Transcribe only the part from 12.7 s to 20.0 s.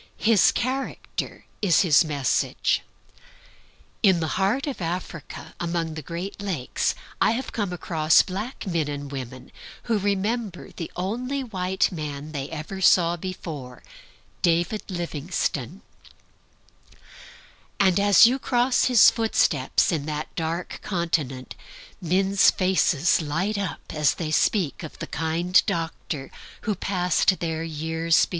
saw before David Livingstone; and as you cross his footsteps